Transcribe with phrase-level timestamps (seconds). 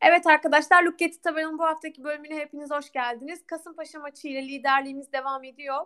[0.00, 3.46] Evet arkadaşlar Luketi Tabel'in bu haftaki bölümüne hepiniz hoş geldiniz.
[3.46, 5.76] Kasımpaşa maçı ile liderliğimiz devam ediyor.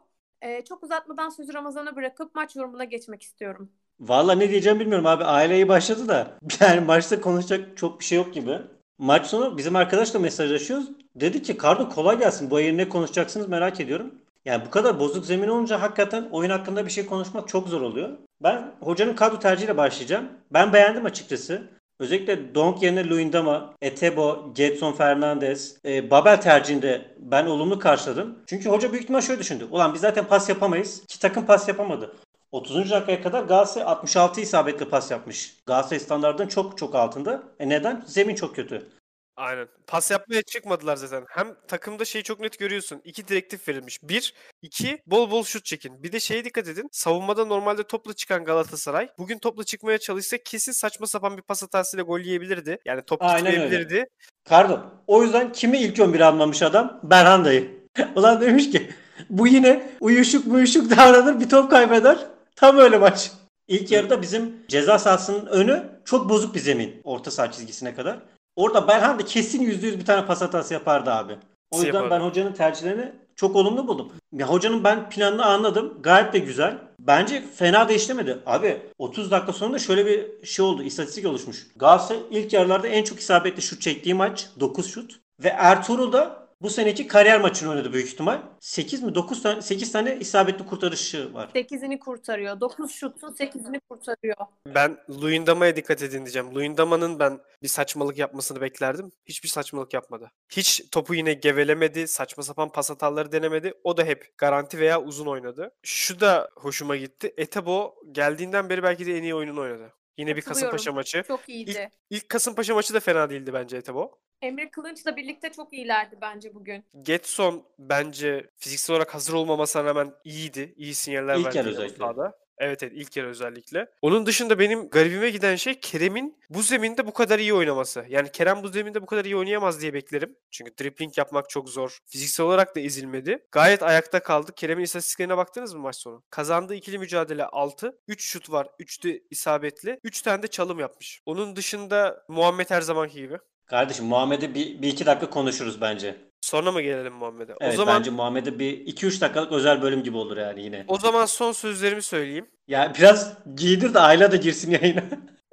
[0.42, 3.70] Ee, çok uzatmadan sözü Ramazan'a bırakıp maç yorumuna geçmek istiyorum.
[4.00, 5.24] Valla ne diyeceğim bilmiyorum abi.
[5.24, 6.26] Aileyi başladı da
[6.60, 8.58] yani maçta konuşacak çok bir şey yok gibi.
[8.98, 10.90] Maç sonu bizim arkadaşla mesajlaşıyoruz.
[11.14, 12.50] Dedi ki Kardo kolay gelsin.
[12.50, 14.14] Bu ayın ne konuşacaksınız merak ediyorum.
[14.44, 18.18] Yani bu kadar bozuk zemin olunca hakikaten oyun hakkında bir şey konuşmak çok zor oluyor.
[18.42, 20.28] Ben hocanın kadro tercihiyle başlayacağım.
[20.50, 21.62] Ben beğendim açıkçası.
[21.98, 28.38] Özellikle Donk yerine Luyendama, Etebo, Getson Fernandez, e, Babel tercihinde ben olumlu karşıladım.
[28.46, 29.68] Çünkü hoca büyük ihtimal şöyle düşündü.
[29.70, 31.06] Ulan biz zaten pas yapamayız.
[31.06, 32.14] Ki takım pas yapamadı.
[32.52, 32.90] 30.
[32.90, 35.56] dakikaya kadar Galatasaray 66 isabetli pas yapmış.
[35.66, 37.42] Galatasaray standartının çok çok altında.
[37.58, 38.02] E neden?
[38.06, 38.88] Zemin çok kötü.
[39.36, 39.68] Aynen.
[39.86, 41.24] Pas yapmaya çıkmadılar zaten.
[41.28, 43.00] Hem takımda şeyi çok net görüyorsun.
[43.04, 43.98] İki direktif verilmiş.
[44.02, 46.02] Bir, iki, bol bol şut çekin.
[46.02, 46.88] Bir de şeye dikkat edin.
[46.92, 52.04] Savunmada normalde topla çıkan Galatasaray bugün topla çıkmaya çalışsa kesin saçma sapan bir pas hatasıyla
[52.04, 52.78] gol yiyebilirdi.
[52.84, 53.94] Yani top Aynen gitmeyebilirdi.
[53.94, 54.08] öyle.
[54.48, 54.80] Kardo.
[55.06, 57.00] O yüzden kimi ilk 11 almamış adam?
[57.02, 57.88] Berhanda'yı.
[58.16, 58.90] Ulan demiş ki
[59.30, 62.18] bu yine uyuşuk muyuşuk davranır bir top kaybeder.
[62.56, 63.32] Tam öyle maç.
[63.68, 67.00] İlk yarıda bizim ceza sahasının önü çok bozuk bir zemin.
[67.04, 68.18] Orta saha çizgisine kadar.
[68.56, 71.36] Orada Berhanda kesin %100 bir tane pas hatası yapardı abi.
[71.70, 72.10] O yüzden Yapardı.
[72.10, 74.12] ben hocanın tercihlerini çok olumlu buldum.
[74.32, 75.98] Ya hocanın ben planını anladım.
[76.02, 76.78] Gayet de güzel.
[77.00, 78.38] Bence fena da işlemedi.
[78.46, 80.82] Abi 30 dakika sonunda şöyle bir şey oldu.
[80.82, 81.66] istatistik oluşmuş.
[81.76, 85.20] Galatasaray ilk yarılarda en çok isabetli şut çektiği maç 9 şut.
[85.44, 88.42] Ve Ertuğrul da bu seneki kariyer maçını oynadı büyük ihtimal.
[88.60, 91.50] 8 mi 9 tane 8 tane isabetli kurtarışı var.
[91.54, 92.60] 8'ini kurtarıyor.
[92.60, 94.36] 9 şutun 8'ini kurtarıyor.
[94.66, 96.54] Ben Luyendama'ya dikkat edin diyeceğim.
[96.54, 99.12] Luyendama'nın ben bir saçmalık yapmasını beklerdim.
[99.26, 100.30] Hiçbir saçmalık yapmadı.
[100.48, 102.08] Hiç topu yine gevelemedi.
[102.08, 103.72] Saçma sapan pas hataları denemedi.
[103.84, 105.70] O da hep garanti veya uzun oynadı.
[105.82, 107.34] Şu da hoşuma gitti.
[107.36, 109.92] Etebo geldiğinden beri belki de en iyi oyununu oynadı.
[110.18, 110.70] Yine bir Katılıyorum.
[110.76, 111.22] Kasımpaşa maçı.
[111.28, 111.90] Çok iyiydi.
[112.10, 114.18] İlk Kasımpaşa maçı da fena değildi bence Etebo.
[114.42, 116.84] Emre Kılınç'la birlikte çok iyilerdi bence bugün.
[117.02, 120.74] Getson bence fiziksel olarak hazır olmamasına rağmen iyiydi.
[120.76, 121.96] İyi sinyaller İlk verdi bu özellikle.
[121.96, 122.38] sahada.
[122.58, 123.86] Evet evet ilk yarı özellikle.
[124.02, 128.04] Onun dışında benim garibime giden şey Kerem'in bu zeminde bu kadar iyi oynaması.
[128.08, 130.36] Yani Kerem bu zeminde bu kadar iyi oynayamaz diye beklerim.
[130.50, 131.98] Çünkü dribbling yapmak çok zor.
[132.06, 133.46] Fiziksel olarak da ezilmedi.
[133.52, 134.52] Gayet ayakta kaldı.
[134.56, 136.22] Kerem'in istatistiklerine baktınız mı maç sonu?
[136.30, 137.98] Kazandığı ikili mücadele 6.
[138.08, 138.68] 3 şut var.
[138.78, 140.00] 3 de isabetli.
[140.04, 141.20] 3 tane de çalım yapmış.
[141.26, 143.38] Onun dışında Muhammed her zamanki gibi.
[143.66, 146.16] Kardeşim Muhammed'e bir, bir iki dakika konuşuruz bence.
[146.44, 147.54] Sonra mı gelelim Muhammed'e?
[147.60, 150.84] Evet o zaman bence Muhammed'e bir 2-3 dakikalık özel bölüm gibi olur yani yine.
[150.88, 152.46] o zaman son sözlerimi söyleyeyim.
[152.68, 155.02] Ya biraz giydir de Ayla da girsin yayına.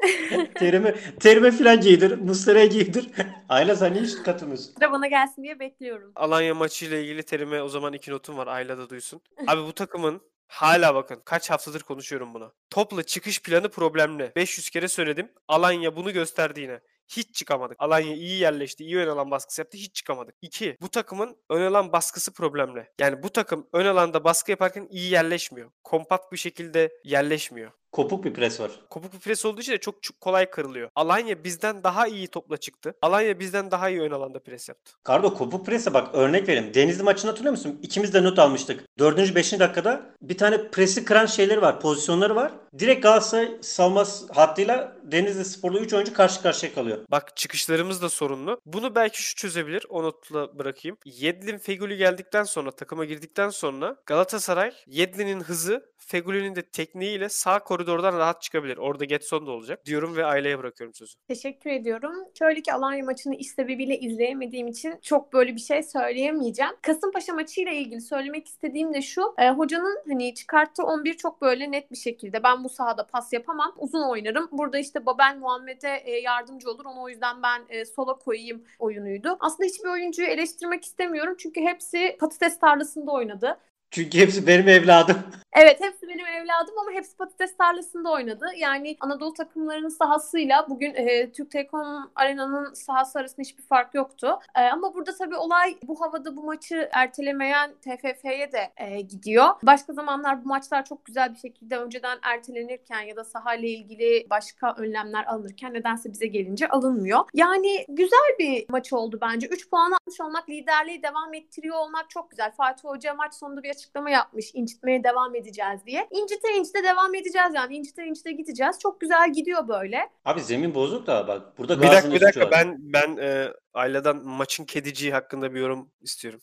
[0.56, 2.18] terime, terime falan giydir.
[2.18, 3.08] Muslera'ya giydir.
[3.50, 4.74] Ayla sen niye hiç katılmıyorsun?
[4.74, 6.12] Sıra bana gelsin diye bekliyorum.
[6.16, 8.48] Alanya maçıyla ilgili terime o zaman iki notum var.
[8.48, 9.22] Ayla da duysun.
[9.48, 12.54] Abi bu takımın hala bakın kaç haftadır konuşuyorum bunu.
[12.70, 14.32] Topla çıkış planı problemli.
[14.36, 15.32] 500 kere söyledim.
[15.48, 16.80] Alanya bunu gösterdi yine.
[17.12, 17.78] Hiç çıkamadık.
[17.80, 18.84] Alanya iyi yerleşti.
[18.84, 19.78] iyi ön alan baskısı yaptı.
[19.78, 20.36] Hiç çıkamadık.
[20.42, 20.78] 2.
[20.82, 22.88] Bu takımın ön alan baskısı problemli.
[23.00, 25.72] Yani bu takım ön alanda baskı yaparken iyi yerleşmiyor.
[25.84, 27.72] Kompakt bir şekilde yerleşmiyor.
[27.92, 28.72] Kopuk bir pres var.
[28.90, 30.90] Kopuk bir pres olduğu için de çok, çok kolay kırılıyor.
[30.96, 32.94] Alanya bizden daha iyi topla çıktı.
[33.02, 34.92] Alanya bizden daha iyi ön alanda pres yaptı.
[35.04, 36.74] Kardo kopuk prese bak örnek vereyim.
[36.74, 37.80] Denizli maçını hatırlıyor musun?
[37.82, 38.84] İkimiz de not almıştık.
[39.00, 39.36] 4.
[39.36, 39.60] 5.
[39.60, 41.80] dakikada bir tane presi kıran şeyleri var.
[41.80, 42.52] Pozisyonları var.
[42.80, 46.98] Direkt Galatasaray savunma hattıyla Denizli Sporlu 3 oyuncu karşı karşıya kalıyor.
[47.12, 48.62] Bak çıkışlarımız da sorunlu.
[48.66, 49.86] Bunu belki şu çözebilir.
[49.90, 50.98] O notla bırakayım.
[51.06, 58.18] Yedlin Feguli geldikten sonra takıma girdikten sonra Galatasaray Yedlin'in hızı Feguli'nin de tekniğiyle sağ koridordan
[58.18, 58.78] rahat çıkabilir.
[58.78, 61.14] Orada Getson da olacak diyorum ve aileye bırakıyorum sözü.
[61.28, 62.16] Teşekkür ediyorum.
[62.40, 66.72] Şöyle ki Alanya maçını iş sebebiyle izleyemediğim için çok böyle bir şey söyleyemeyeceğim.
[66.82, 69.34] Kasımpaşa maçıyla ilgili söylemek istediğim de şu.
[69.38, 73.74] e, hocanın hani çıkarttığı 11 çok böyle net bir şekilde ben bu sahada pas yapamam.
[73.78, 74.50] Uzun oynarım.
[74.52, 76.86] Burada işte Babel Muhammed'e e, yardımcı olur.
[76.86, 79.38] Onu o yüzden ben e, sola koyayım oyunuydu.
[79.40, 81.36] Aslında hiçbir oyuncuyu eleştirmek istemiyorum.
[81.38, 83.58] Çünkü hepsi patates tarlasında oynadı.
[83.92, 85.18] Çünkü hepsi benim evladım.
[85.54, 88.46] Evet hepsi benim evladım ama hepsi patates tarlasında oynadı.
[88.58, 94.40] Yani Anadolu takımlarının sahasıyla bugün e, Türk Telekom Arena'nın sahası arasında hiçbir fark yoktu.
[94.56, 99.48] E, ama burada tabii olay bu havada bu maçı ertelemeyen TFF'ye de e, gidiyor.
[99.64, 104.74] Başka zamanlar bu maçlar çok güzel bir şekilde önceden ertelenirken ya da sahayla ilgili başka
[104.78, 107.20] önlemler alınırken nedense bize gelince alınmıyor.
[107.34, 109.48] Yani güzel bir maç oldu bence.
[109.48, 112.52] 3 puan almış olmak, liderliği devam ettiriyor olmak çok güzel.
[112.52, 114.52] Fatih Hoca maç sonunda bir açıklama yapmış.
[114.54, 116.08] İncitmeye devam edeceğiz diye.
[116.12, 117.76] İncite incite devam edeceğiz yani.
[117.76, 118.80] İncite incite gideceğiz.
[118.80, 120.10] Çok güzel gidiyor böyle.
[120.26, 124.66] Abi zemin bozuk da bak burada Bir dakika bir dakika ben ben e, Ayla'dan maçın
[124.66, 126.42] kediciği hakkında bir yorum istiyorum.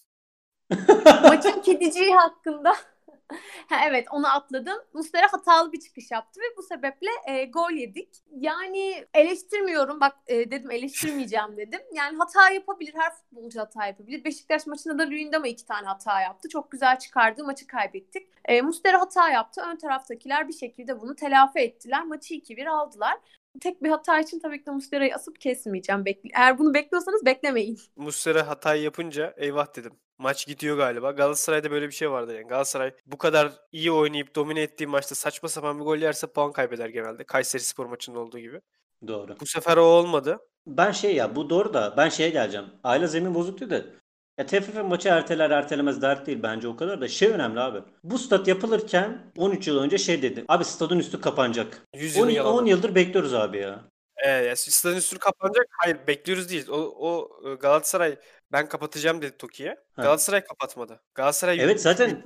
[1.22, 2.74] Maçın kediciği hakkında
[3.68, 4.78] Ha, evet onu atladım.
[4.92, 8.08] Muslera hatalı bir çıkış yaptı ve bu sebeple e, gol yedik.
[8.36, 10.00] Yani eleştirmiyorum.
[10.00, 11.80] Bak e, dedim eleştirmeyeceğim dedim.
[11.92, 12.94] Yani hata yapabilir.
[12.94, 14.24] Her futbolcu hata yapabilir.
[14.24, 16.48] Beşiktaş maçında da Luyendama iki tane hata yaptı.
[16.48, 17.44] Çok güzel çıkardı.
[17.44, 18.28] Maçı kaybettik.
[18.44, 19.62] E, Muslera hata yaptı.
[19.70, 22.04] Ön taraftakiler bir şekilde bunu telafi ettiler.
[22.04, 23.18] Maçı 2-1 aldılar.
[23.60, 26.04] Tek bir hata için tabii ki de Muslera'yı asıp kesmeyeceğim.
[26.04, 27.78] Bekle Eğer bunu bekliyorsanız beklemeyin.
[27.96, 29.92] Muslera hatayı yapınca eyvah dedim.
[30.18, 31.10] Maç gidiyor galiba.
[31.10, 32.46] Galatasaray'da böyle bir şey vardı yani.
[32.46, 36.88] Galatasaray bu kadar iyi oynayıp domine ettiği maçta saçma sapan bir gol yerse puan kaybeder
[36.88, 37.24] genelde.
[37.24, 38.60] Kayseri Spor maçında olduğu gibi.
[39.06, 39.36] Doğru.
[39.40, 40.38] Bu sefer o olmadı.
[40.66, 42.66] Ben şey ya bu doğru da ben şeye geleceğim.
[42.84, 43.82] Aile zemin bozuktu da.
[44.38, 47.82] Ya TFF maçı erteler ertelemez dert değil bence o kadar da şey önemli abi.
[48.04, 50.44] Bu stat yapılırken 13 yıl önce şey dedi.
[50.48, 51.82] Abi stadın üstü kapanacak.
[51.94, 52.54] 100 10, yılın yalanı.
[52.54, 53.84] 10 yıldır bekliyoruz abi ya.
[54.26, 55.66] Yani stadın üstü kapanacak.
[55.70, 56.68] Hayır bekliyoruz değil.
[56.68, 58.16] O, o e, Galatasaray
[58.52, 59.76] ben kapatacağım dedi Toki'ye.
[59.96, 61.00] Galatasaray kapatmadı.
[61.14, 62.22] Galatasaray Evet, zaten-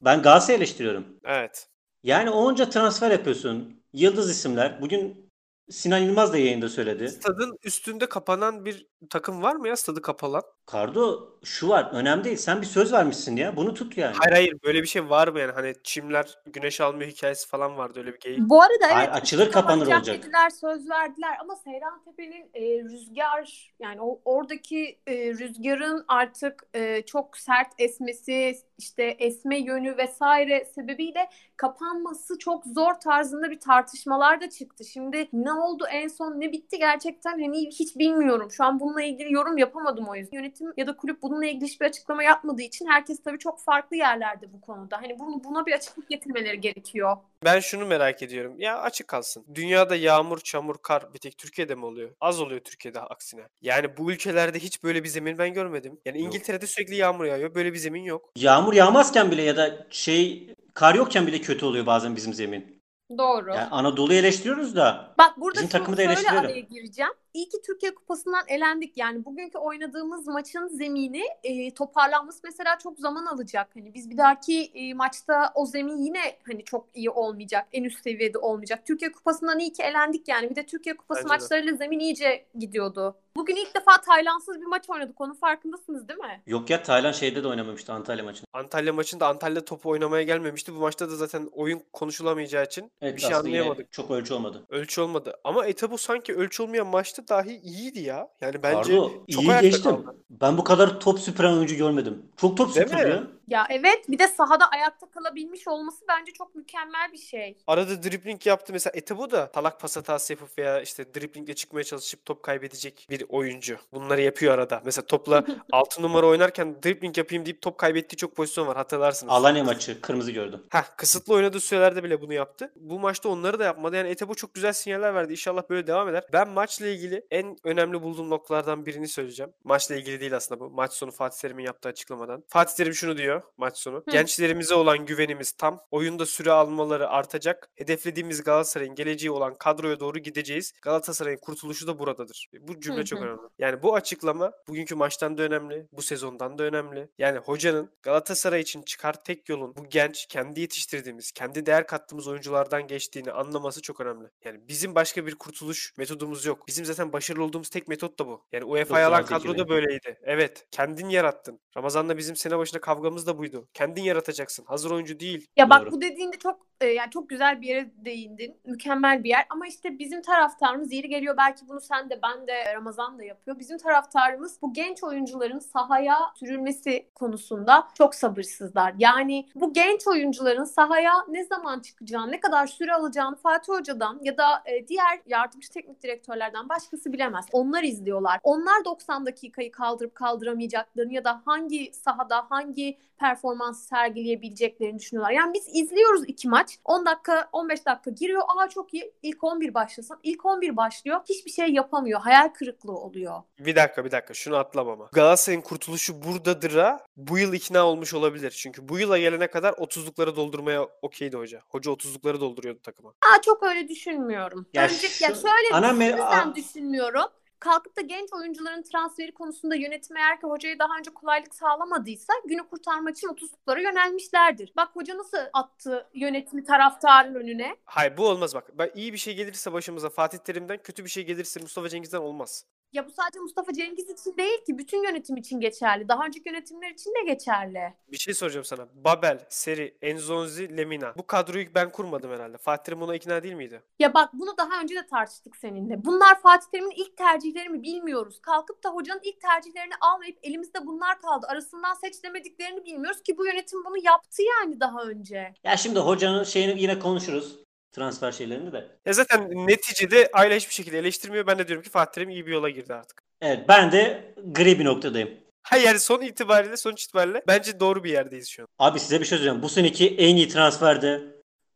[0.00, 1.06] Ben Galatasaray'ı eleştiriyorum.
[1.24, 1.68] Evet.
[2.02, 3.82] Yani onca transfer yapıyorsun.
[3.92, 4.80] Yıldız isimler.
[4.80, 5.30] Bugün
[5.70, 7.08] Sinan Yılmaz da yayında söyledi.
[7.08, 10.42] Stadın üstünde kapanan bir takım var mı ya stadı kapalan?
[10.66, 12.36] Kardo şu var önemli değil.
[12.36, 13.56] Sen bir söz vermişsin ya.
[13.56, 14.16] Bunu tut yani.
[14.18, 17.98] Hayır hayır böyle bir şey var mı yani hani çimler güneş almıyor hikayesi falan vardı
[17.98, 18.40] öyle bir geyik.
[18.40, 18.94] Bu arada evet.
[18.94, 20.22] Hayır, açılır, kapanır olacak.
[20.22, 27.02] Dediler, söz verdiler ama Seyran Tepe'nin e, rüzgar yani o oradaki e, rüzgarın artık e,
[27.02, 34.50] çok sert esmesi işte esme yönü vesaire sebebiyle kapanması çok zor tarzında bir tartışmalar da
[34.50, 34.84] çıktı.
[34.84, 38.50] Şimdi ne oldu en son ne bitti gerçekten hani hiç bilmiyorum.
[38.50, 40.36] Şu an bununla ilgili yorum yapamadım o yüzden.
[40.36, 44.52] Yönetim ya da kulüp bununla ilgili hiçbir açıklama yapmadığı için herkes tabii çok farklı yerlerde
[44.52, 44.96] bu konuda.
[45.02, 47.16] Hani bunu, buna bir açıklık getirmeleri gerekiyor.
[47.44, 48.54] Ben şunu merak ediyorum.
[48.58, 49.44] Ya açık kalsın.
[49.54, 52.10] Dünyada yağmur, çamur, kar bir tek Türkiye'de mi oluyor?
[52.20, 53.42] Az oluyor Türkiye'de aksine.
[53.62, 56.00] Yani bu ülkelerde hiç böyle bir zemin ben görmedim.
[56.04, 56.26] Yani Yok.
[56.26, 57.54] İngiltere'de sürekli yağmur yağıyor.
[57.54, 58.30] Böyle bir zemin yok.
[58.36, 62.82] Yağmur yağmazken bile ya da şey kar yokken bile kötü oluyor bazen bizim zemin.
[63.18, 63.50] Doğru.
[63.50, 66.38] Yani Anadolu'yu eleştiriyoruz da Bak burada Bizim şu- takımı da eleştirelim.
[66.38, 67.12] araya gireceğim.
[67.34, 68.96] İyi ki Türkiye Kupası'ndan elendik.
[68.96, 73.68] Yani bugünkü oynadığımız maçın zemini e, toparlanması mesela çok zaman alacak.
[73.74, 77.66] Hani biz bir dahaki e, maçta o zemin yine hani çok iyi olmayacak.
[77.72, 78.86] En üst seviyede olmayacak.
[78.86, 80.50] Türkiye Kupası'ndan iyi ki elendik yani.
[80.50, 81.34] Bir de Türkiye Kupası Bence de.
[81.34, 83.16] maçlarıyla zemin iyice gidiyordu.
[83.36, 85.20] Bugün ilk defa Taylansız bir maç oynadık.
[85.20, 86.42] Onun farkındasınız değil mi?
[86.46, 88.46] yok ya Taylan şeyde de oynamamıştı Antalya maçında.
[88.52, 90.74] Antalya maçında Antalya topu oynamaya gelmemişti.
[90.74, 93.92] Bu maçta da zaten oyun konuşulamayacağı için Evet bir şey anlayamadık.
[93.92, 94.64] çok ölçü olmadı.
[94.68, 95.36] Ölçü olmadı.
[95.44, 98.28] Ama Etabu sanki ölçü olmayan maçta dahi iyiydi ya.
[98.40, 99.90] Yani bence Kardo çok iyi ayakta geçtim.
[99.92, 100.16] kaldı.
[100.30, 102.22] Ben bu kadar top süpüren oyuncu görmedim.
[102.36, 102.92] Çok top Değil mi?
[102.92, 103.22] süpürüyor.
[103.48, 107.56] Ya evet bir de sahada ayakta kalabilmiş olması bence çok mükemmel bir şey.
[107.66, 108.72] Arada dribling yaptı.
[108.72, 113.24] Mesela Etabu da talak pas hatası yapıp veya işte driblingle çıkmaya çalışıp top kaybedecek bir
[113.28, 113.76] oyuncu.
[113.92, 114.82] Bunları yapıyor arada.
[114.84, 119.32] Mesela topla 6 numara oynarken dribbling yapayım deyip top kaybettiği çok pozisyon var hatırlarsınız.
[119.32, 120.62] Alanya maçı kırmızı gördüm.
[120.70, 122.72] Heh, kısıtlı oynadığı sürelerde bile bunu yaptı.
[122.76, 123.96] Bu maçta onları da yapmadı.
[123.96, 125.32] Yani Etebo çok güzel sinyaller verdi.
[125.32, 126.24] İnşallah böyle devam eder.
[126.32, 129.52] Ben maçla ilgili en önemli bulduğum noktalardan birini söyleyeceğim.
[129.64, 130.70] Maçla ilgili değil aslında bu.
[130.70, 132.44] Maç sonu Fatih Terim'in yaptığı açıklamadan.
[132.48, 133.96] Fatih Terim şunu diyor maç sonu.
[133.96, 134.10] Hı.
[134.10, 135.80] Gençlerimize olan güvenimiz tam.
[135.90, 137.70] Oyunda süre almaları artacak.
[137.74, 140.72] Hedeflediğimiz Galatasaray'ın geleceği olan kadroya doğru gideceğiz.
[140.82, 142.48] Galatasaray'ın kurtuluşu da buradadır.
[142.60, 143.40] Bu cümle Hı çok önemli.
[143.58, 145.86] Yani bu açıklama bugünkü maçtan da önemli.
[145.92, 147.08] Bu sezondan da önemli.
[147.18, 152.86] Yani hocanın Galatasaray için çıkar tek yolun bu genç, kendi yetiştirdiğimiz, kendi değer kattığımız oyunculardan
[152.86, 154.28] geçtiğini anlaması çok önemli.
[154.44, 156.68] Yani bizim başka bir kurtuluş metodumuz yok.
[156.68, 158.44] Bizim zaten başarılı olduğumuz tek metot da bu.
[158.52, 160.18] Yani UEFA'ya alan 96 kadro da böyleydi.
[160.22, 160.66] Evet.
[160.70, 161.60] Kendin yarattın.
[161.76, 163.68] Ramazan'la bizim sene başında kavgamız da buydu.
[163.74, 164.64] Kendin yaratacaksın.
[164.64, 165.46] Hazır oyuncu değil.
[165.56, 165.92] Ya bak Doğru.
[165.92, 168.56] bu dediğinde çok e, yani çok güzel bir yere değindin.
[168.64, 172.74] Mükemmel bir yer ama işte bizim taraftarımız yeri geliyor belki bunu sen de ben de
[172.74, 173.58] Ramazan da yapıyor.
[173.58, 178.94] Bizim taraftarımız bu genç oyuncuların sahaya sürülmesi konusunda çok sabırsızlar.
[178.98, 184.38] Yani bu genç oyuncuların sahaya ne zaman çıkacağını, ne kadar süre alacağını Fatih Hoca'dan ya
[184.38, 187.46] da e, diğer yardımcı teknik direktörlerden başkası bilemez.
[187.52, 188.40] Onlar izliyorlar.
[188.42, 195.32] Onlar 90 dakikayı kaldırıp kaldıramayacaklarını ya da hangi sahada hangi performans sergileyebileceklerini düşünüyorlar.
[195.32, 196.78] Yani biz izliyoruz iki maç.
[196.84, 198.42] 10 dakika 15 dakika giriyor.
[198.56, 199.12] Aa çok iyi.
[199.22, 200.18] İlk 11 başlasın.
[200.22, 201.20] İlk 11 başlıyor.
[201.28, 202.20] Hiçbir şey yapamıyor.
[202.20, 203.42] Hayal kırıklığı oluyor.
[203.58, 205.08] Bir dakika bir dakika şunu atlamama.
[205.12, 208.50] Galatasaray'ın kurtuluşu buradadır'a bu yıl ikna olmuş olabilir.
[208.50, 211.60] Çünkü bu yıla gelene kadar 30'lukları doldurmaya okeydi hoca.
[211.68, 213.08] Hoca 30'lukları dolduruyordu takıma.
[213.10, 214.66] Aa çok öyle düşünmüyorum.
[214.74, 217.30] Ya Önce, şu- ya şöyle ana me- düşünmüyorum.
[217.60, 222.68] Kalkıp da genç oyuncuların transferi konusunda yönetime eğer ki hocaya daha önce kolaylık sağlamadıysa günü
[222.68, 224.72] kurtarmak için 30'luklara yönelmişlerdir.
[224.76, 227.76] Bak hoca nasıl attı yönetimi taraftarın önüne.
[227.84, 228.78] Hayır bu olmaz bak.
[228.78, 232.64] Ben iyi bir şey gelirse başımıza Fatih Terim'den kötü bir şey gelirse Mustafa Cengiz'den olmaz.
[232.94, 236.08] Ya bu sadece Mustafa Cengiz için değil ki bütün yönetim için geçerli.
[236.08, 237.94] Daha önceki yönetimler için de geçerli.
[238.12, 238.88] Bir şey soracağım sana.
[238.94, 241.14] Babel, Seri, Enzonzi, Lemina.
[241.16, 242.58] Bu kadroyu ben kurmadım herhalde.
[242.58, 243.82] Fatih Terim buna ikna değil miydi?
[243.98, 246.04] Ya bak bunu daha önce de tartıştık seninle.
[246.04, 248.40] Bunlar Fatih Terim'in ilk tercihleri mi bilmiyoruz.
[248.42, 251.46] Kalkıp da hocanın ilk tercihlerini almayıp elimizde bunlar kaldı.
[251.48, 255.54] Arasından seç demediklerini bilmiyoruz ki bu yönetim bunu yaptı yani daha önce.
[255.64, 257.63] Ya şimdi hocanın şeyini yine konuşuruz.
[257.94, 258.88] Transfer şeylerini de.
[259.06, 261.46] Ya zaten neticede Ayla hiçbir şekilde eleştirmiyor.
[261.46, 263.22] Ben de diyorum ki Fatih Terim iyi bir yola girdi artık.
[263.40, 265.30] Evet ben de gri bir noktadayım.
[265.62, 268.68] Hayır yani son itibariyle sonuç itibariyle bence doğru bir yerdeyiz şu an.
[268.78, 269.62] Abi size bir şey söyleyeceğim.
[269.62, 271.20] Bu seneki en iyi transferde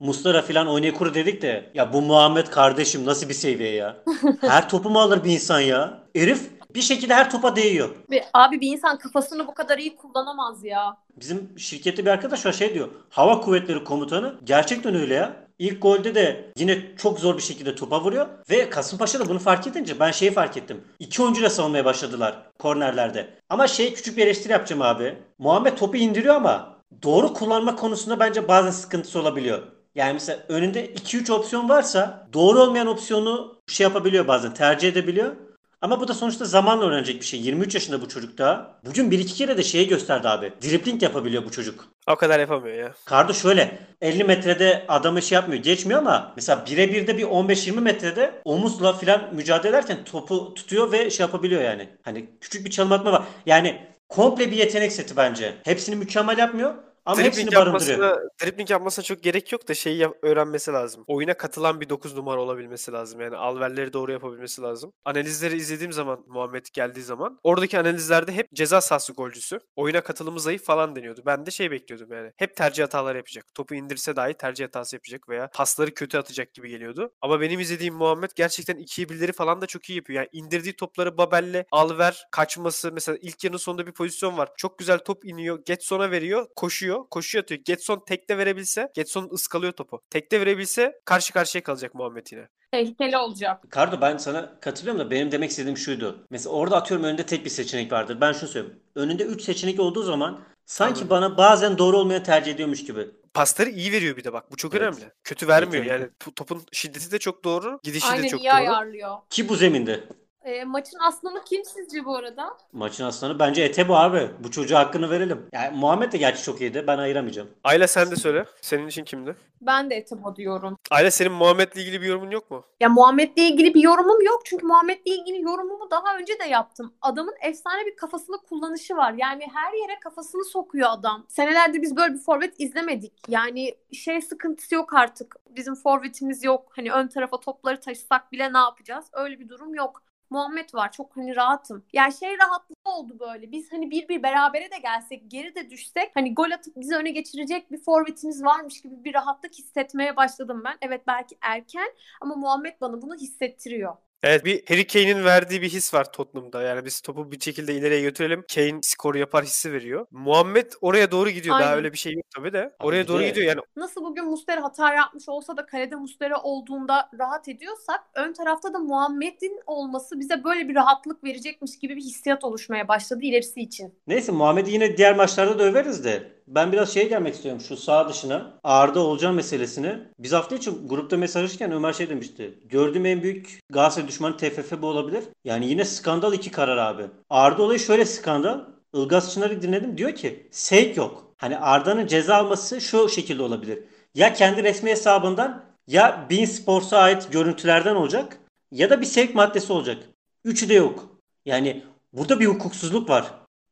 [0.00, 3.96] Mustara falan Onyekuru dedik de ya bu Muhammed kardeşim nasıl bir seviye ya.
[4.40, 6.02] Her topu mu alır bir insan ya?
[6.16, 7.88] Herif bir şekilde her topa değiyor.
[8.10, 10.96] Ve abi bir insan kafasını bu kadar iyi kullanamaz ya.
[11.16, 12.88] Bizim şirkette bir arkadaş var şey diyor.
[13.08, 15.47] Hava Kuvvetleri Komutanı gerçekten öyle ya.
[15.58, 18.26] İlk golde de yine çok zor bir şekilde topa vuruyor.
[18.50, 20.84] Ve Kasımpaşa da bunu fark edince ben şeyi fark ettim.
[20.98, 23.30] İki oyuncuyla savunmaya başladılar kornerlerde.
[23.48, 25.18] Ama şey küçük bir eleştiri yapacağım abi.
[25.38, 29.62] Muhammed topu indiriyor ama doğru kullanma konusunda bence bazen sıkıntısı olabiliyor.
[29.94, 35.36] Yani mesela önünde 2-3 opsiyon varsa doğru olmayan opsiyonu şey yapabiliyor bazen tercih edebiliyor.
[35.80, 37.40] Ama bu da sonuçta zamanla öğrenecek bir şey.
[37.40, 38.80] 23 yaşında bu çocuk daha.
[38.84, 40.52] Bugün bir iki kere de şeyi gösterdi abi.
[40.62, 41.84] Dribbling yapabiliyor bu çocuk.
[42.08, 42.92] O kadar yapamıyor ya.
[43.04, 48.42] Kardo şöyle 50 metrede adamı şey yapmıyor geçmiyor ama mesela birebir de bir 15-20 metrede
[48.44, 51.88] omuzla filan mücadele ederken topu tutuyor ve şey yapabiliyor yani.
[52.02, 53.22] Hani küçük bir çalım atma var.
[53.46, 55.54] Yani komple bir yetenek seti bence.
[55.64, 56.74] Hepsini mükemmel yapmıyor
[57.12, 57.98] ama hepsini barındırıyor.
[57.98, 61.04] yapmasına, dribbling yapmasına çok gerek yok da şeyi yap- öğrenmesi lazım.
[61.06, 63.20] Oyuna katılan bir 9 numara olabilmesi lazım.
[63.20, 64.92] Yani alverleri doğru yapabilmesi lazım.
[65.04, 69.60] Analizleri izlediğim zaman Muhammed geldiği zaman oradaki analizlerde hep ceza sahası golcüsü.
[69.76, 71.22] Oyuna katılımı zayıf falan deniyordu.
[71.26, 72.32] Ben de şey bekliyordum yani.
[72.36, 73.44] Hep tercih hataları yapacak.
[73.54, 77.12] Topu indirse dahi tercih hatası yapacak veya pasları kötü atacak gibi geliyordu.
[77.22, 80.16] Ama benim izlediğim Muhammed gerçekten ikiye birleri falan da çok iyi yapıyor.
[80.16, 84.48] Yani indirdiği topları Babel'le Alver kaçması mesela ilk yarının sonunda bir pozisyon var.
[84.56, 85.58] Çok güzel top iniyor.
[85.64, 86.46] Getson'a veriyor.
[86.56, 86.97] Koşuyor.
[87.10, 87.60] Koşuyor atıyor.
[87.64, 90.00] Getson tekte verebilse Getson ıskalıyor topu.
[90.10, 92.48] Tekte verebilse karşı karşıya kalacak Muhammed yine.
[92.72, 93.64] Tehlikeli olacak.
[93.70, 96.26] Kardo ben sana katılıyorum da benim demek istediğim şuydu.
[96.30, 98.20] Mesela orada atıyorum önünde tek bir seçenek vardır.
[98.20, 98.80] Ben şunu söyleyeyim.
[98.94, 101.10] Önünde 3 seçenek olduğu zaman sanki Anladım.
[101.10, 103.06] bana bazen doğru olmayan tercih ediyormuş gibi.
[103.34, 104.52] Pasları iyi veriyor bir de bak.
[104.52, 104.82] Bu çok Evet.
[104.82, 105.12] önemli.
[105.24, 105.84] Kötü vermiyor.
[105.84, 106.02] Yetenekli.
[106.02, 107.80] Yani to- topun şiddeti de çok doğru.
[107.82, 108.54] Gidişi de Aynen çok iyi doğru.
[108.54, 109.16] ayarlıyor.
[109.30, 110.00] Ki bu zeminde.
[110.48, 112.56] E, maçın aslanı kim sizce bu arada?
[112.72, 114.30] Maçın aslanı bence Ete bu abi.
[114.44, 115.46] Bu çocuğa hakkını verelim.
[115.52, 116.84] Yani Muhammed de gerçi çok iyiydi.
[116.86, 117.48] Ben ayıramayacağım.
[117.64, 118.44] Ayla sen de söyle.
[118.60, 119.36] Senin için kimdi?
[119.60, 120.78] Ben de Etebo diyorum.
[120.90, 122.64] Ayla senin Muhammed'le ilgili bir yorumun yok mu?
[122.80, 124.40] Ya Muhammed'le ilgili bir yorumum yok.
[124.44, 126.94] Çünkü Muhammed'le ilgili yorumumu daha önce de yaptım.
[127.02, 129.14] Adamın efsane bir kafasını kullanışı var.
[129.18, 131.24] Yani her yere kafasını sokuyor adam.
[131.28, 133.12] Senelerde biz böyle bir forvet izlemedik.
[133.28, 135.36] Yani şey sıkıntısı yok artık.
[135.50, 136.72] Bizim forvetimiz yok.
[136.76, 139.06] Hani ön tarafa topları taşısak bile ne yapacağız?
[139.12, 140.07] Öyle bir durum yok.
[140.30, 140.92] Muhammed var.
[140.92, 141.84] Çok hani rahatım.
[141.92, 143.52] Yani şey rahatlığı oldu böyle.
[143.52, 147.10] Biz hani bir bir berabere de gelsek, geri de düşsek hani gol atıp bizi öne
[147.10, 150.76] geçirecek bir forvetimiz varmış gibi bir rahatlık hissetmeye başladım ben.
[150.82, 151.88] Evet belki erken
[152.20, 153.96] ama Muhammed bana bunu hissettiriyor.
[154.22, 156.62] Evet bir Harry Kane'in verdiği bir his var Tottenham'da.
[156.62, 158.44] Yani biz topu bir şekilde ileriye götürelim.
[158.54, 160.06] Kane skoru yapar hissi veriyor.
[160.10, 161.54] Muhammed oraya doğru gidiyor.
[161.54, 161.76] Daha Aynen.
[161.76, 162.74] öyle bir şey yok tabii de.
[162.80, 163.60] Oraya doğru de- gidiyor yani.
[163.76, 168.78] Nasıl bugün Muslera hata yapmış olsa da kalede Muslera olduğunda rahat ediyorsak ön tarafta da
[168.78, 173.94] Muhammed'in olması bize böyle bir rahatlık verecekmiş gibi bir hissiyat oluşmaya başladı ilerisi için.
[174.06, 176.37] Neyse Muhammed'i yine diğer maçlarda da överiz de.
[176.48, 178.58] Ben biraz şeye gelmek istiyorum şu sağ dışına.
[178.64, 179.98] Arda Olcan meselesini.
[180.18, 182.58] Biz hafta içi grupta mesajlaşırken Ömer şey demişti.
[182.64, 185.24] Gördüğüm en büyük Galatasaray düşmanı TFF bu olabilir.
[185.44, 187.02] Yani yine skandal iki karar abi.
[187.30, 188.60] Arda olayı şöyle skandal.
[188.94, 189.98] Ilgaz Çınar'ı dinledim.
[189.98, 191.34] Diyor ki sevk yok.
[191.36, 193.84] Hani Arda'nın ceza alması şu şekilde olabilir.
[194.14, 198.38] Ya kendi resmi hesabından ya Bein Sports'a ait görüntülerden olacak
[198.72, 199.98] ya da bir sevk maddesi olacak.
[200.44, 201.08] Üçü de yok.
[201.46, 203.26] Yani burada bir hukuksuzluk var.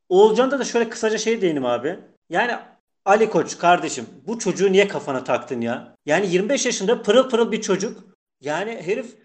[0.09, 1.99] Oğulcan'da da şöyle kısaca şey değinim abi.
[2.29, 2.55] Yani
[3.05, 5.95] Ali Koç kardeşim bu çocuğu niye kafana taktın ya?
[6.05, 8.03] Yani 25 yaşında pırıl pırıl bir çocuk.
[8.41, 9.15] Yani herif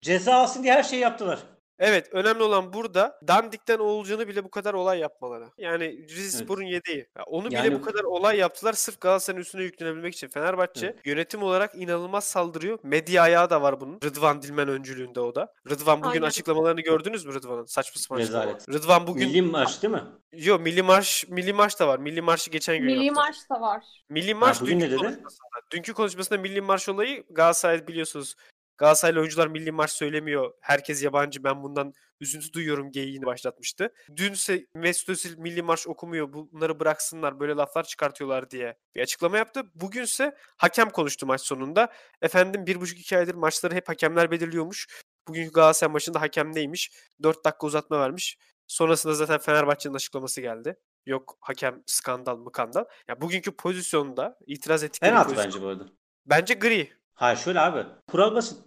[0.00, 1.38] ceza alsın diye her şeyi yaptılar.
[1.80, 5.44] Evet önemli olan burada Dandik'ten Oğulcan'ı bile bu kadar olay yapmaları.
[5.58, 7.06] Yani Rizespor'un yedeği.
[7.18, 10.28] Ya onu bile Yani- bu kadar olay yaptılar sırf Galatasaray'ın üstüne yüklenebilmek için.
[10.28, 11.06] Fenerbahçe Evet.
[11.06, 12.78] yönetim olarak inanılmaz saldırıyor.
[12.82, 14.00] Medya ayağı da var bunun.
[14.04, 15.54] Rıdvan Dilmen öncülüğünde o da.
[15.70, 16.22] Rıdvan bugün Aynen.
[16.26, 17.64] açıklamalarını gördünüz mü Rıdvan'ın?
[17.64, 18.48] Saçma sapan açıklamalar.
[18.56, 18.68] Rezalet.
[18.68, 20.02] Rıdvan bugün Milli maç değil mi?
[20.32, 21.98] Yo Milli Marş Milli Marş da var.
[21.98, 23.20] Milli Marşı geçen gün Milli yaptı.
[23.20, 23.84] Marş da var.
[24.08, 24.98] Milli Marş bugün dünkü ne dedi?
[24.98, 25.48] konuşmasında.
[25.72, 28.34] Dünkü konuşmasında Milli Marş olayı Galatasaray biliyorsunuz.
[28.80, 30.52] Galatasaraylı oyuncular Milli Marş söylemiyor.
[30.60, 31.44] Herkes yabancı.
[31.44, 33.92] Ben bundan üzüntü duyuyorum geyiğini başlatmıştı.
[34.16, 36.32] Dünse Mesut Özil Milli Marş okumuyor.
[36.32, 37.40] Bunları bıraksınlar.
[37.40, 39.62] Böyle laflar çıkartıyorlar diye bir açıklama yaptı.
[39.74, 41.92] Bugünse hakem konuştu maç sonunda.
[42.22, 44.86] Efendim bir buçuk iki aydır maçları hep hakemler belirliyormuş.
[45.28, 46.92] Bugünkü Galatasaray maçında hakem neymiş?
[47.22, 48.38] 4 dakika uzatma vermiş.
[48.66, 50.76] Sonrasında zaten Fenerbahçe'nin açıklaması geldi.
[51.06, 52.84] Yok hakem skandal mı kandal.
[53.08, 55.86] Ya bugünkü pozisyonda itiraz ettikleri Penaltı pozisyon- bence bu arada.
[56.26, 56.99] Bence gri.
[57.14, 57.84] Hayır şöyle abi.
[58.10, 58.58] Kural basit.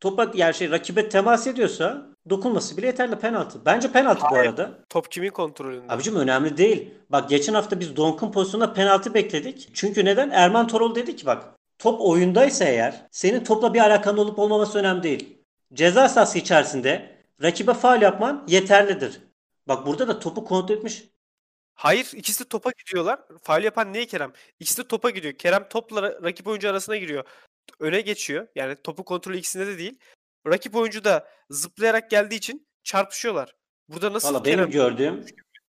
[0.00, 3.58] Topa yani şey rakibe temas ediyorsa dokunması bile yeterli penaltı.
[3.66, 4.48] Bence penaltı bu Hayır.
[4.48, 4.70] arada.
[4.88, 5.92] Top kimin kontrolünde?
[5.92, 6.94] Abicim önemli değil.
[7.10, 9.70] Bak geçen hafta biz Donk'un pozisyonunda penaltı bekledik.
[9.74, 10.30] Çünkü neden?
[10.30, 11.44] Erman Torol dedi ki bak
[11.78, 15.38] top oyundaysa eğer senin topla bir alakan olup olmaması önemli değil.
[15.74, 19.20] Ceza sahası içerisinde rakibe faul yapman yeterlidir.
[19.68, 21.04] Bak burada da topu kontrol etmiş.
[21.74, 23.20] Hayır ikisi de topa gidiyorlar.
[23.42, 24.32] Faul yapan niye Kerem?
[24.60, 25.34] İkisi de topa gidiyor.
[25.34, 27.24] Kerem topla ra- rakip oyuncu arasına giriyor.
[27.80, 28.48] Öne geçiyor.
[28.54, 29.98] Yani topu kontrolü ikisinde de değil.
[30.46, 33.56] Rakip oyuncu da zıplayarak geldiği için çarpışıyorlar.
[33.88, 35.24] Burada nasıl Valla benim gördüğüm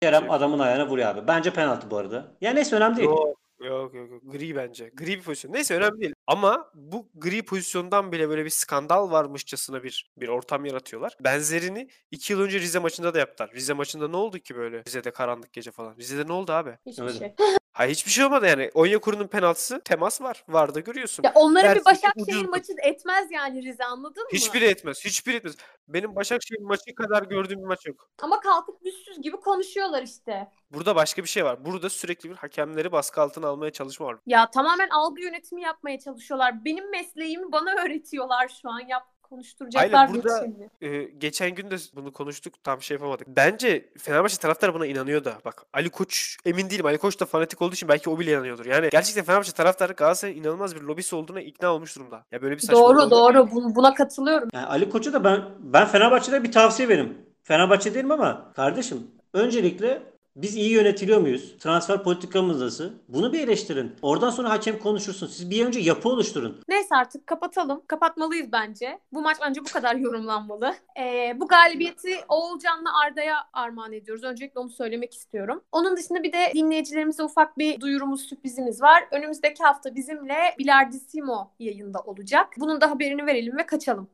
[0.02, 1.26] Kerem adamın ayağına vuruyor abi.
[1.26, 2.36] Bence penaltı bu arada.
[2.40, 3.08] Ya neyse önemli değil.
[3.08, 4.22] Yok, yok yok yok.
[4.24, 4.90] Gri bence.
[4.94, 5.52] Gri bir pozisyon.
[5.52, 6.14] Neyse önemli değil.
[6.26, 11.16] Ama bu gri pozisyondan bile böyle bir skandal varmışçasına bir bir ortam yaratıyorlar.
[11.20, 13.50] Benzerini iki yıl önce Rize maçında da yaptılar.
[13.54, 14.84] Rize maçında ne oldu ki böyle?
[14.84, 15.96] Rize'de karanlık gece falan.
[15.96, 16.78] Rize'de ne oldu abi?
[16.86, 17.18] Hiçbir Öyle.
[17.18, 17.34] şey.
[17.78, 18.70] Hayır hiçbir şey olmadı yani.
[18.74, 20.44] Onyekuru'nun penaltısı temas var.
[20.48, 21.22] Var da görüyorsun.
[21.22, 24.28] Ya onların bir Dersin ki Başakşehir maçı etmez yani Rize anladın mı?
[24.32, 25.04] Hiçbiri etmez.
[25.04, 25.56] Hiçbiri etmez.
[25.88, 28.10] Benim Başakşehir maçı kadar gördüğüm bir maç yok.
[28.22, 30.48] Ama kalkıp yüzsüz gibi konuşuyorlar işte.
[30.70, 31.64] Burada başka bir şey var.
[31.64, 34.16] Burada sürekli bir hakemleri baskı altına almaya çalışma var.
[34.26, 36.64] Ya tamamen algı yönetimi yapmaya çalışıyorlar.
[36.64, 38.80] Benim mesleğimi bana öğretiyorlar şu an.
[38.88, 40.70] Yap konuşturacaklar Aynen, burada- şimdi.
[40.80, 42.54] Ee, geçen gün de bunu konuştuk.
[42.64, 43.28] Tam şey yapamadık.
[43.28, 45.34] Bence Fenerbahçe taraftarı buna inanıyor da.
[45.44, 46.86] Bak Ali Koç emin değilim.
[46.86, 48.66] Ali Koç da fanatik olduğu için belki o bile inanıyordur.
[48.66, 52.24] Yani gerçekten Fenerbahçe taraftarı Galatasaray'ın inanılmaz bir lobisi olduğuna ikna olmuş durumda.
[52.32, 53.10] Ya böyle bir saçmalık Doğru olmaz.
[53.10, 54.48] doğru Bun- buna katılıyorum.
[54.54, 57.18] Yani Ali Koç'a da ben ben Fenerbahçe'de bir tavsiye veririm.
[57.42, 60.02] Fenerbahçe değilim ama kardeşim öncelikle
[60.42, 61.54] biz iyi yönetiliyor muyuz?
[61.58, 62.90] Transfer politikamız nasıl?
[63.08, 63.92] Bunu bir eleştirin.
[64.02, 65.26] Oradan sonra hakem konuşursun.
[65.26, 66.60] Siz bir önce yapı oluşturun.
[66.68, 67.82] Neyse artık kapatalım.
[67.86, 68.98] Kapatmalıyız bence.
[69.12, 70.74] Bu maç bence bu kadar yorumlanmalı.
[71.00, 74.24] Ee, bu galibiyeti Oğulcan'la Arda'ya armağan ediyoruz.
[74.24, 75.64] Öncelikle onu söylemek istiyorum.
[75.72, 79.04] Onun dışında bir de dinleyicilerimize ufak bir duyurumuz, sürprizimiz var.
[79.10, 82.54] Önümüzdeki hafta bizimle Bilardissimo yayında olacak.
[82.58, 84.08] Bunun da haberini verelim ve kaçalım.